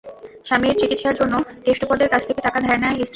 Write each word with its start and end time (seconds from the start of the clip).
স্বামীর 0.45 0.75
চিকিৎসার 0.81 1.15
জন্য 1.15 1.33
কেষ্টপদের 1.65 2.09
কাছ 2.09 2.21
থেকে 2.27 2.41
টাকা 2.41 2.59
ধার 2.59 2.77
নেয় 2.77 2.89
স্ত্রী 2.89 2.97
বুলু। 2.97 3.09